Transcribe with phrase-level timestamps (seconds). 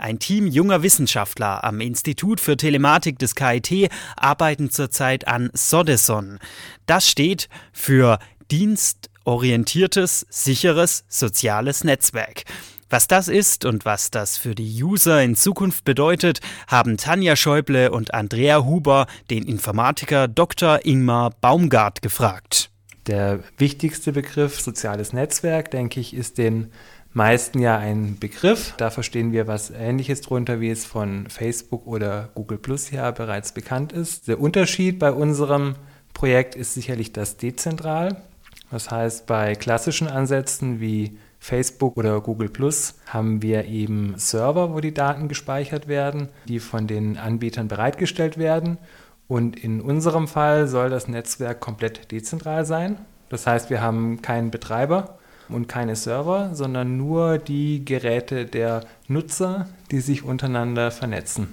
[0.00, 6.38] Ein Team junger Wissenschaftler am Institut für Telematik des KIT arbeiten zurzeit an Sodeson.
[6.86, 8.18] Das steht für
[8.50, 12.44] Dienstorientiertes, sicheres, soziales Netzwerk.
[12.88, 17.90] Was das ist und was das für die User in Zukunft bedeutet, haben Tanja Schäuble
[17.90, 20.80] und Andrea Huber den Informatiker Dr.
[20.82, 22.70] Ingmar Baumgart gefragt.
[23.06, 26.70] Der wichtigste Begriff soziales Netzwerk, denke ich, ist den
[27.12, 28.74] meisten ja ein Begriff.
[28.76, 33.52] Da verstehen wir was Ähnliches drunter, wie es von Facebook oder Google Plus ja bereits
[33.52, 34.28] bekannt ist.
[34.28, 35.74] Der Unterschied bei unserem
[36.14, 38.22] Projekt ist sicherlich das dezentral.
[38.70, 44.80] Das heißt, bei klassischen Ansätzen wie Facebook oder Google Plus haben wir eben Server, wo
[44.80, 48.78] die Daten gespeichert werden, die von den Anbietern bereitgestellt werden.
[49.26, 52.98] Und in unserem Fall soll das Netzwerk komplett dezentral sein.
[53.30, 55.19] Das heißt, wir haben keinen Betreiber
[55.52, 61.48] und keine Server, sondern nur die Geräte der Nutzer, die sich untereinander vernetzen.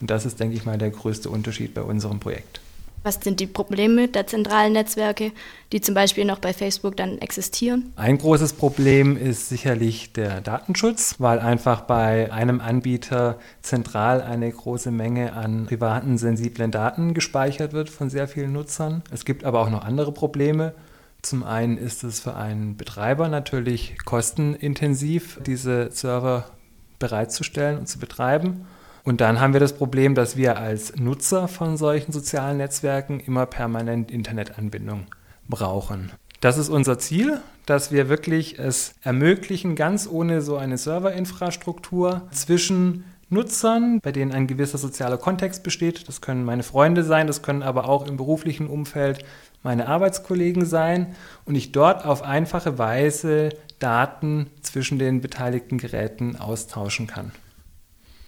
[0.00, 2.60] Und das ist, denke ich mal, der größte Unterschied bei unserem Projekt.
[3.04, 5.32] Was sind die Probleme der zentralen Netzwerke,
[5.72, 7.92] die zum Beispiel noch bei Facebook dann existieren?
[7.96, 14.90] Ein großes Problem ist sicherlich der Datenschutz, weil einfach bei einem Anbieter zentral eine große
[14.90, 19.02] Menge an privaten, sensiblen Daten gespeichert wird von sehr vielen Nutzern.
[19.12, 20.74] Es gibt aber auch noch andere Probleme.
[21.22, 26.50] Zum einen ist es für einen Betreiber natürlich kostenintensiv, diese Server
[26.98, 28.66] bereitzustellen und zu betreiben.
[29.04, 33.46] Und dann haben wir das Problem, dass wir als Nutzer von solchen sozialen Netzwerken immer
[33.46, 35.06] permanent Internetanbindung
[35.48, 36.12] brauchen.
[36.40, 43.04] Das ist unser Ziel, dass wir wirklich es ermöglichen, ganz ohne so eine Serverinfrastruktur zwischen
[43.30, 46.08] Nutzern, bei denen ein gewisser sozialer Kontext besteht.
[46.08, 49.24] Das können meine Freunde sein, das können aber auch im beruflichen Umfeld
[49.62, 51.14] meine Arbeitskollegen sein
[51.44, 57.32] und ich dort auf einfache Weise Daten zwischen den beteiligten Geräten austauschen kann.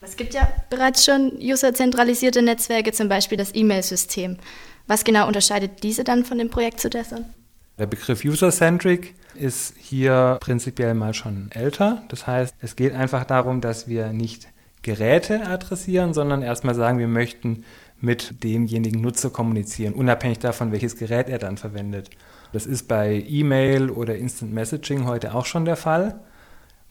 [0.00, 4.36] Es gibt ja bereits schon userzentralisierte Netzwerke, zum Beispiel das E-Mail-System.
[4.88, 7.24] Was genau unterscheidet diese dann von dem Projekt zu Desson?
[7.78, 12.02] Der Begriff User-Centric ist hier prinzipiell mal schon älter.
[12.08, 14.48] Das heißt, es geht einfach darum, dass wir nicht
[14.82, 17.64] Geräte adressieren, sondern erstmal sagen, wir möchten
[18.02, 22.10] mit demjenigen Nutzer kommunizieren, unabhängig davon, welches Gerät er dann verwendet.
[22.52, 26.20] Das ist bei E-Mail oder Instant Messaging heute auch schon der Fall.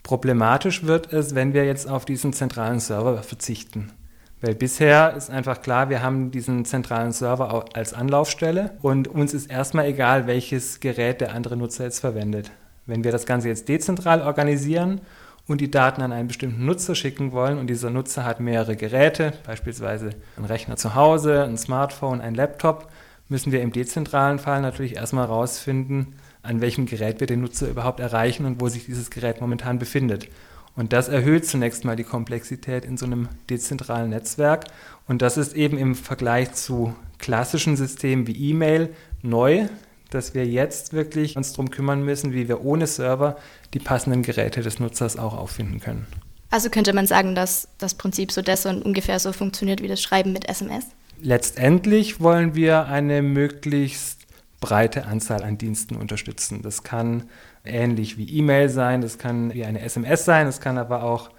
[0.02, 3.92] Problematisch wird es, wenn wir jetzt auf diesen zentralen Server verzichten.
[4.40, 9.52] Weil bisher ist einfach klar, wir haben diesen zentralen Server als Anlaufstelle und uns ist
[9.52, 12.50] erstmal egal, welches Gerät der andere Nutzer jetzt verwendet.
[12.88, 15.02] Wenn wir das Ganze jetzt dezentral organisieren
[15.48, 19.34] und die Daten an einen bestimmten Nutzer schicken wollen und dieser Nutzer hat mehrere Geräte,
[19.46, 22.90] beispielsweise einen Rechner zu Hause, ein Smartphone, ein Laptop,
[23.30, 28.00] müssen wir im dezentralen Fall natürlich erstmal herausfinden, an welchem Gerät wir den Nutzer überhaupt
[28.00, 30.28] erreichen und wo sich dieses Gerät momentan befindet.
[30.76, 34.66] Und das erhöht zunächst mal die Komplexität in so einem dezentralen Netzwerk.
[35.08, 39.68] Und das ist eben im Vergleich zu klassischen Systemen wie E-Mail neu,
[40.12, 43.38] dass wir jetzt wirklich uns darum kümmern müssen, wie wir ohne Server
[43.74, 46.06] die passenden Geräte des Nutzers auch auffinden können.
[46.52, 50.34] Also könnte man sagen, dass das Prinzip so dessen ungefähr so funktioniert wie das Schreiben
[50.34, 50.86] mit SMS?
[51.22, 54.22] Letztendlich wollen wir eine möglichst
[54.60, 56.62] breite Anzahl an Diensten unterstützen.
[56.62, 57.24] Das kann
[57.64, 61.30] ähnlich wie E-Mail sein, das kann wie eine SMS sein, das kann aber auch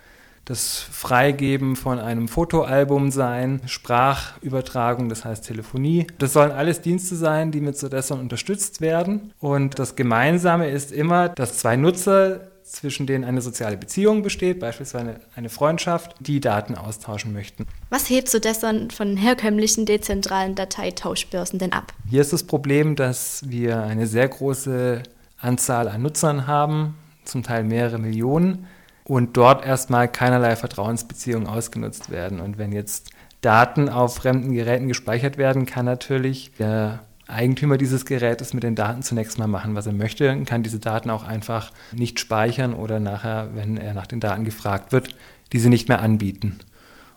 [0.45, 6.07] das Freigeben von einem Fotoalbum sein, Sprachübertragung, das heißt Telefonie.
[6.19, 9.33] Das sollen alles Dienste sein, die mit Sodesson unterstützt werden.
[9.39, 15.21] Und das Gemeinsame ist immer, dass zwei Nutzer zwischen denen eine soziale Beziehung besteht, beispielsweise
[15.37, 17.67] eine Freundschaft, die Daten austauschen möchten.
[17.91, 21.93] Was hebt so das dann von herkömmlichen dezentralen Dateitauschbörsen denn ab?
[22.09, 25.03] Hier ist das Problem, dass wir eine sehr große
[25.39, 28.67] Anzahl an Nutzern haben, zum Teil mehrere Millionen,
[29.05, 32.41] und dort erstmal keinerlei Vertrauensbeziehungen ausgenutzt werden.
[32.41, 38.55] Und wenn jetzt Daten auf fremden Geräten gespeichert werden, kann natürlich der Eigentümer dieses Gerätes
[38.55, 41.73] mit den Daten zunächst mal machen, was er möchte und kann diese Daten auch einfach
[41.93, 45.17] nicht speichern oder nachher, wenn er nach den Daten gefragt wird,
[45.53, 46.59] diese nicht mehr anbieten.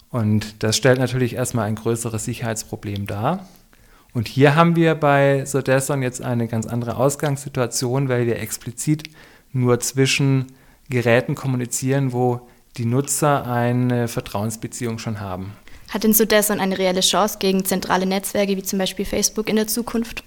[0.09, 3.47] Und das stellt natürlich erstmal ein größeres Sicherheitsproblem dar.
[4.13, 9.09] Und hier haben wir bei Sodesson jetzt eine ganz andere Ausgangssituation, weil wir explizit
[9.51, 10.47] nur zwischen
[10.89, 12.47] Geräten kommunizieren, wo
[12.77, 15.53] die Nutzer eine Vertrauensbeziehung schon haben.
[15.89, 19.67] Hat denn Sodesson eine reelle Chance gegen zentrale Netzwerke wie zum Beispiel Facebook in der
[19.67, 20.23] Zukunft?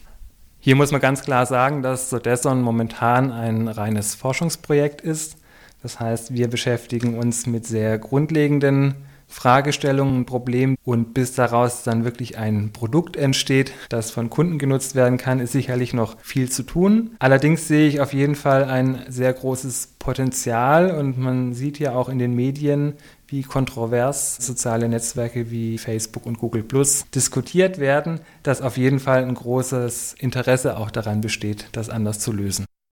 [0.60, 5.36] Hier muss man ganz klar sagen, dass Sodesson momentan ein reines Forschungsprojekt ist.
[5.82, 8.94] Das heißt, wir beschäftigen uns mit sehr grundlegenden
[9.28, 14.94] Fragestellungen und Problemen und bis daraus dann wirklich ein Produkt entsteht, das von Kunden genutzt
[14.94, 17.10] werden kann, ist sicherlich noch viel zu tun.
[17.18, 22.08] Allerdings sehe ich auf jeden Fall ein sehr großes Potenzial und man sieht ja auch
[22.08, 22.94] in den Medien,
[23.26, 29.22] wie kontrovers soziale Netzwerke wie Facebook und Google Plus diskutiert werden, dass auf jeden Fall
[29.22, 32.64] ein großes Interesse auch daran besteht, das anders zu lösen.